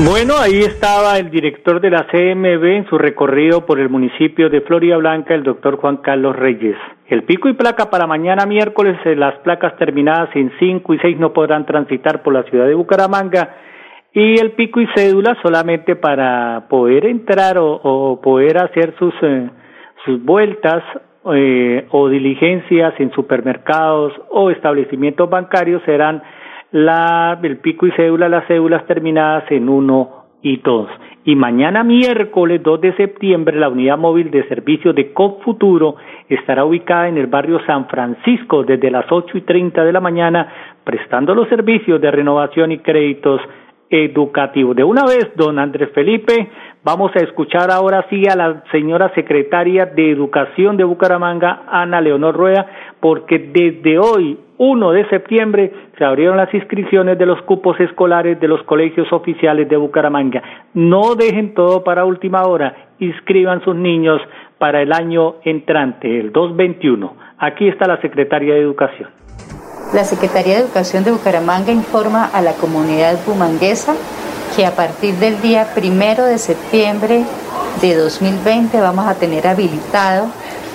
Bueno, 0.00 0.34
ahí 0.40 0.60
estaba 0.60 1.18
el 1.18 1.30
director 1.30 1.78
de 1.78 1.90
la 1.90 2.06
CMB 2.06 2.64
en 2.64 2.86
su 2.88 2.96
recorrido 2.96 3.66
por 3.66 3.78
el 3.78 3.90
municipio 3.90 4.48
de 4.48 4.62
Florida 4.62 4.96
Blanca, 4.96 5.34
el 5.34 5.44
doctor 5.44 5.76
Juan 5.76 5.98
Carlos 5.98 6.34
Reyes. 6.34 6.76
El 7.06 7.24
pico 7.24 7.50
y 7.50 7.52
placa 7.52 7.90
para 7.90 8.06
mañana 8.06 8.46
miércoles, 8.46 8.98
eh, 9.04 9.14
las 9.14 9.34
placas 9.40 9.76
terminadas 9.76 10.34
en 10.34 10.50
5 10.58 10.94
y 10.94 10.98
6 10.98 11.18
no 11.20 11.34
podrán 11.34 11.66
transitar 11.66 12.22
por 12.22 12.32
la 12.32 12.42
ciudad 12.44 12.66
de 12.66 12.74
Bucaramanga 12.74 13.54
y 14.14 14.40
el 14.40 14.52
pico 14.52 14.80
y 14.80 14.88
cédula 14.94 15.36
solamente 15.42 15.94
para 15.94 16.68
poder 16.70 17.04
entrar 17.04 17.58
o, 17.58 18.18
poder 18.22 18.58
hacer 18.58 18.94
sus, 18.98 19.14
eh, 19.20 19.50
sus 20.06 20.24
vueltas 20.24 20.82
eh, 21.34 21.86
o 21.90 22.08
diligencias 22.08 22.94
en 22.98 23.12
supermercados 23.12 24.14
o 24.30 24.50
establecimientos 24.50 25.28
bancarios 25.28 25.82
serán 25.84 26.22
la, 26.72 27.38
el 27.42 27.58
pico 27.58 27.86
y 27.86 27.92
cédula, 27.92 28.28
las 28.28 28.46
cédulas 28.46 28.86
terminadas 28.86 29.44
en 29.50 29.68
uno 29.68 30.24
y 30.42 30.56
dos. 30.58 30.88
Y 31.24 31.36
mañana 31.36 31.84
miércoles 31.84 32.60
2 32.64 32.80
de 32.80 32.96
septiembre 32.96 33.56
la 33.56 33.68
unidad 33.68 33.96
móvil 33.96 34.32
de 34.32 34.42
servicio 34.48 34.92
de 34.92 35.12
COP 35.12 35.40
estará 36.28 36.64
ubicada 36.64 37.08
en 37.08 37.16
el 37.16 37.28
barrio 37.28 37.60
San 37.64 37.86
Francisco 37.86 38.64
desde 38.64 38.90
las 38.90 39.04
8 39.08 39.38
y 39.38 39.42
30 39.42 39.84
de 39.84 39.92
la 39.92 40.00
mañana 40.00 40.52
prestando 40.82 41.32
los 41.32 41.48
servicios 41.48 42.00
de 42.00 42.10
renovación 42.10 42.72
y 42.72 42.78
créditos 42.78 43.40
educativos. 43.88 44.74
De 44.74 44.82
una 44.82 45.04
vez, 45.04 45.30
don 45.36 45.60
Andrés 45.60 45.90
Felipe, 45.94 46.48
vamos 46.82 47.12
a 47.14 47.20
escuchar 47.20 47.70
ahora 47.70 48.06
sí 48.10 48.24
a 48.26 48.34
la 48.34 48.64
señora 48.72 49.12
secretaria 49.14 49.86
de 49.86 50.10
Educación 50.10 50.76
de 50.76 50.84
Bucaramanga, 50.84 51.64
Ana 51.68 52.00
Leonor 52.00 52.34
Rueda, 52.34 52.66
porque 52.98 53.38
desde 53.38 53.98
hoy 53.98 54.38
1 54.64 54.92
de 54.92 55.08
septiembre 55.08 55.72
se 55.98 56.04
abrieron 56.04 56.36
las 56.36 56.54
inscripciones 56.54 57.18
de 57.18 57.26
los 57.26 57.42
cupos 57.42 57.80
escolares 57.80 58.38
de 58.38 58.46
los 58.46 58.62
colegios 58.62 59.12
oficiales 59.12 59.68
de 59.68 59.76
Bucaramanga. 59.76 60.40
No 60.72 61.16
dejen 61.16 61.52
todo 61.52 61.82
para 61.82 62.04
última 62.04 62.44
hora, 62.44 62.90
inscriban 63.00 63.64
sus 63.64 63.74
niños 63.74 64.20
para 64.58 64.80
el 64.80 64.92
año 64.92 65.34
entrante, 65.42 66.20
el 66.20 66.30
2021. 66.30 67.12
Aquí 67.38 67.66
está 67.66 67.88
la 67.88 68.00
Secretaría 68.00 68.54
de 68.54 68.60
Educación. 68.60 69.10
La 69.92 70.04
Secretaría 70.04 70.54
de 70.54 70.60
Educación 70.60 71.02
de 71.02 71.10
Bucaramanga 71.10 71.72
informa 71.72 72.26
a 72.26 72.40
la 72.40 72.52
comunidad 72.52 73.18
bumanguesa 73.26 73.96
que 74.54 74.64
a 74.64 74.76
partir 74.76 75.14
del 75.16 75.42
día 75.42 75.66
primero 75.74 76.24
de 76.24 76.38
septiembre 76.38 77.24
de 77.80 77.96
2020 77.96 78.80
vamos 78.80 79.08
a 79.08 79.18
tener 79.18 79.48
habilitado 79.48 80.28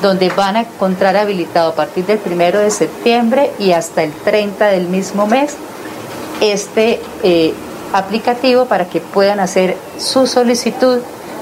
donde 0.02 0.28
van 0.30 0.56
a 0.56 0.60
encontrar 0.60 1.16
habilitado 1.16 1.70
a 1.70 1.74
partir 1.74 2.04
del 2.06 2.18
primero 2.18 2.60
de 2.60 2.70
septiembre 2.70 3.50
y 3.58 3.72
hasta 3.72 4.02
el 4.02 4.12
30 4.12 4.66
del 4.66 4.88
mismo 4.88 5.26
mes 5.26 5.56
este 6.40 7.01
eh, 7.22 7.55
aplicativo 7.92 8.66
para 8.66 8.87
que 8.87 9.01
puedan 9.01 9.40
hacer 9.40 9.77
su 9.99 10.27
solicitud 10.27 11.01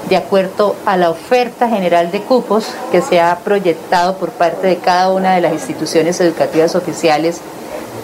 de 0.09 0.17
acuerdo 0.17 0.77
a 0.85 0.97
la 0.97 1.11
oferta 1.11 1.69
general 1.69 2.11
de 2.11 2.21
cupos 2.21 2.67
que 2.93 3.01
se 3.01 3.21
ha 3.21 3.39
proyectado 3.39 4.17
por 4.19 4.31
parte 4.31 4.67
de 4.67 4.77
cada 4.77 5.11
una 5.11 5.35
de 5.35 5.41
las 5.41 5.53
instituciones 5.53 6.21
educativas 6.21 6.75
oficiales 6.75 7.41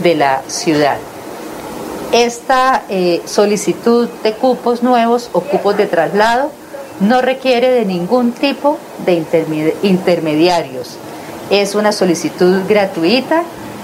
de 0.02 0.14
la 0.14 0.42
ciudad. 0.48 0.96
Esta 2.12 2.82
eh, 2.88 3.22
solicitud 3.26 4.08
de 4.22 4.32
cupos 4.32 4.82
nuevos 4.82 5.28
o 5.32 5.40
cupos 5.42 5.76
de 5.76 5.86
traslado 5.86 6.50
no 7.00 7.22
requiere 7.22 7.70
de 7.70 7.84
ningún 7.84 8.32
tipo 8.32 8.78
de 9.04 9.24
intermediarios. 9.82 10.96
Es 11.50 11.74
una 11.74 11.92
solicitud 11.92 12.62
gratuita 12.68 13.42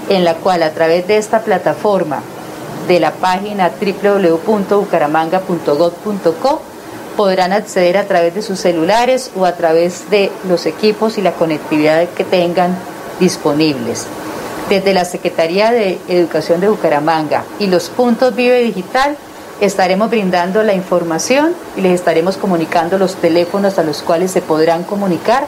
en 0.09 0.23
la 0.25 0.35
cual 0.35 0.63
a 0.63 0.71
través 0.71 1.07
de 1.07 1.17
esta 1.17 1.41
plataforma 1.41 2.21
de 2.87 2.99
la 2.99 3.11
página 3.11 3.69
www.bucaramanga.gov.co 3.69 6.61
podrán 7.15 7.51
acceder 7.51 7.97
a 7.97 8.05
través 8.05 8.33
de 8.35 8.41
sus 8.41 8.59
celulares 8.59 9.31
o 9.35 9.45
a 9.45 9.53
través 9.53 10.09
de 10.09 10.31
los 10.47 10.65
equipos 10.65 11.17
y 11.17 11.21
la 11.21 11.33
conectividad 11.33 12.07
que 12.09 12.23
tengan 12.23 12.75
disponibles. 13.19 14.05
Desde 14.69 14.93
la 14.93 15.03
Secretaría 15.05 15.71
de 15.71 15.99
Educación 16.07 16.61
de 16.61 16.69
Bucaramanga 16.69 17.43
y 17.59 17.67
los 17.67 17.89
puntos 17.89 18.35
Vive 18.35 18.61
Digital 18.61 19.17
estaremos 19.61 20.09
brindando 20.09 20.63
la 20.63 20.73
información 20.73 21.53
y 21.75 21.81
les 21.81 21.93
estaremos 21.93 22.37
comunicando 22.37 22.97
los 22.97 23.15
teléfonos 23.15 23.77
a 23.79 23.83
los 23.83 24.03
cuales 24.03 24.31
se 24.31 24.41
podrán 24.41 24.83
comunicar 24.83 25.47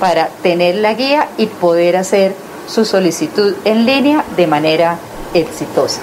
para 0.00 0.28
tener 0.42 0.76
la 0.76 0.94
guía 0.94 1.28
y 1.36 1.46
poder 1.46 1.96
hacer 1.96 2.34
su 2.66 2.84
solicitud 2.84 3.54
en 3.64 3.84
línea 3.84 4.24
de 4.36 4.46
manera 4.46 4.98
exitosa. 5.34 6.00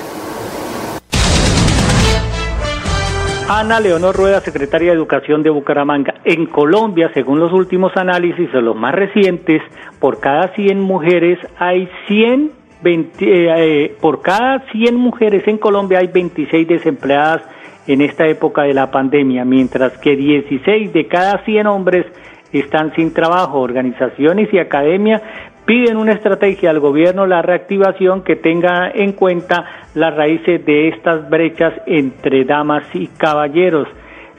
Ana 3.52 3.80
Leonor 3.80 4.16
Rueda, 4.16 4.42
secretaria 4.42 4.92
de 4.92 4.98
Educación 4.98 5.42
de 5.42 5.50
Bucaramanga. 5.50 6.14
En 6.24 6.46
Colombia, 6.46 7.10
según 7.16 7.40
los 7.40 7.52
últimos 7.52 7.92
análisis 7.98 8.52
de 8.54 8.62
los 8.62 8.76
más 8.76 8.94
recientes, 8.94 9.64
por 10.00 10.20
cada 10.20 10.54
100 10.54 10.80
mujeres 10.80 11.40
hay 11.58 11.90
100, 12.08 12.52
eh, 12.86 13.12
eh, 13.22 13.98
por 14.00 14.22
cada 14.22 14.60
100 14.72 14.96
mujeres 14.96 15.48
en 15.48 15.58
Colombia 15.58 15.98
hay 15.98 16.10
26 16.10 16.68
desempleadas 16.68 17.42
en 17.88 18.02
esta 18.02 18.28
época 18.28 18.62
de 18.62 18.76
la 18.76 18.92
pandemia, 18.92 19.46
mientras 19.46 19.98
que 19.98 20.16
16 20.16 20.94
de 20.94 21.08
cada 21.08 21.44
100 21.44 21.66
hombres 21.66 22.06
están 22.54 22.94
sin 22.94 23.16
trabajo. 23.16 23.62
Organizaciones 23.62 24.54
y 24.54 24.60
academia 24.60 25.24
piden 25.70 25.98
una 25.98 26.14
estrategia 26.14 26.72
al 26.72 26.80
gobierno, 26.80 27.28
la 27.28 27.44
reactivación 27.44 28.24
que 28.24 28.36
tenga 28.36 28.90
en 28.90 29.12
cuenta 29.12 29.66
las 29.94 30.16
raíces 30.16 30.66
de 30.66 30.88
estas 30.88 31.30
brechas 31.30 31.72
entre 31.86 32.44
damas 32.44 32.84
y 32.96 33.06
caballeros. 33.06 33.88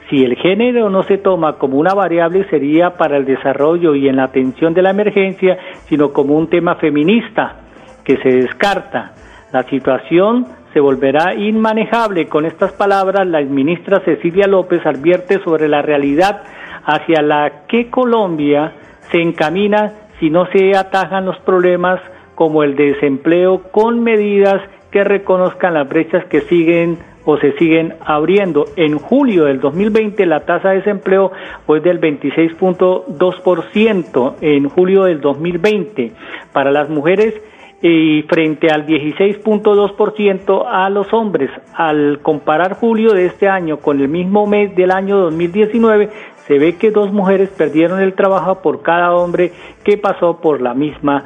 Si 0.09 0.25
el 0.25 0.35
género 0.35 0.89
no 0.89 1.03
se 1.03 1.19
toma 1.19 1.53
como 1.53 1.77
una 1.77 1.93
variable 1.93 2.43
sería 2.49 2.97
para 2.97 3.15
el 3.15 3.23
desarrollo 3.23 3.95
y 3.95 4.09
en 4.09 4.17
la 4.17 4.25
atención 4.25 4.73
de 4.73 4.81
la 4.81 4.89
emergencia, 4.89 5.57
sino 5.85 6.11
como 6.11 6.35
un 6.35 6.49
tema 6.49 6.75
feminista 6.75 7.61
que 8.03 8.17
se 8.17 8.27
descarta. 8.27 9.13
La 9.53 9.63
situación 9.63 10.47
se 10.73 10.81
volverá 10.81 11.33
inmanejable. 11.33 12.27
Con 12.27 12.45
estas 12.45 12.73
palabras, 12.73 13.25
la 13.25 13.39
ministra 13.39 14.01
Cecilia 14.01 14.47
López 14.47 14.85
advierte 14.85 15.41
sobre 15.45 15.69
la 15.69 15.81
realidad 15.81 16.43
hacia 16.83 17.21
la 17.21 17.67
que 17.69 17.89
Colombia 17.89 18.73
se 19.11 19.21
encamina 19.21 19.93
si 20.21 20.29
no 20.29 20.45
se 20.53 20.77
atajan 20.77 21.25
los 21.25 21.37
problemas 21.39 21.99
como 22.35 22.63
el 22.63 22.77
desempleo 22.77 23.63
con 23.71 24.01
medidas 24.03 24.61
que 24.91 25.03
reconozcan 25.03 25.73
las 25.73 25.89
brechas 25.89 26.23
que 26.25 26.41
siguen 26.41 26.99
o 27.25 27.37
se 27.37 27.53
siguen 27.53 27.95
abriendo. 28.05 28.65
En 28.75 28.99
julio 28.99 29.45
del 29.45 29.59
2020 29.59 30.27
la 30.27 30.41
tasa 30.41 30.69
de 30.69 30.75
desempleo 30.77 31.31
fue 31.65 31.79
del 31.81 31.99
26.2% 31.99 34.35
en 34.41 34.69
julio 34.69 35.05
del 35.05 35.21
2020. 35.21 36.11
Para 36.53 36.69
las 36.71 36.87
mujeres 36.89 37.33
y 37.81 38.21
frente 38.23 38.69
al 38.69 38.85
16.2% 38.85 40.65
a 40.69 40.89
los 40.91 41.11
hombres. 41.13 41.49
Al 41.73 42.19
comparar 42.21 42.75
julio 42.75 43.13
de 43.13 43.25
este 43.25 43.47
año 43.47 43.77
con 43.77 43.99
el 43.99 44.07
mismo 44.07 44.45
mes 44.45 44.75
del 44.75 44.91
año 44.91 45.17
2019, 45.17 46.11
se 46.51 46.59
ve 46.59 46.75
que 46.75 46.91
dos 46.91 47.13
mujeres 47.13 47.47
perdieron 47.47 48.01
el 48.01 48.13
trabajo 48.13 48.61
por 48.61 48.81
cada 48.81 49.13
hombre 49.13 49.53
que 49.85 49.97
pasó 49.97 50.41
por 50.41 50.61
la 50.61 50.73
misma 50.73 51.23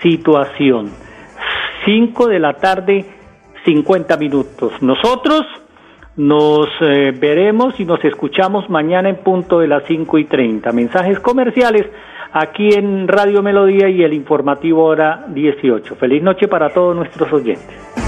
situación. 0.00 0.88
5 1.84 2.28
de 2.28 2.38
la 2.38 2.52
tarde, 2.58 3.04
50 3.64 4.16
minutos. 4.18 4.72
Nosotros 4.80 5.42
nos 6.14 6.68
eh, 6.80 7.10
veremos 7.10 7.80
y 7.80 7.84
nos 7.84 8.04
escuchamos 8.04 8.70
mañana 8.70 9.08
en 9.08 9.16
punto 9.16 9.58
de 9.58 9.66
las 9.66 9.82
5 9.88 10.16
y 10.16 10.26
30. 10.26 10.70
Mensajes 10.70 11.18
comerciales 11.18 11.84
aquí 12.32 12.68
en 12.72 13.08
Radio 13.08 13.42
Melodía 13.42 13.88
y 13.88 14.04
el 14.04 14.12
informativo 14.12 14.84
hora 14.84 15.24
18. 15.26 15.96
Feliz 15.96 16.22
noche 16.22 16.46
para 16.46 16.72
todos 16.72 16.94
nuestros 16.94 17.32
oyentes. 17.32 18.07